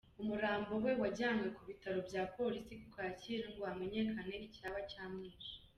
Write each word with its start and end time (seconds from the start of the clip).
Umurambo 0.21 0.71
we 0.83 0.91
wajyanwe 1.01 1.47
ku 1.55 1.61
bitaro 1.69 1.99
bya 2.07 2.23
Polisi 2.35 2.73
ku 2.81 2.87
Kacyiru 2.95 3.47
ngo 3.53 3.63
hamenyekane 3.69 4.35
icyaba 4.47 4.79
cyamwishe. 4.91 5.53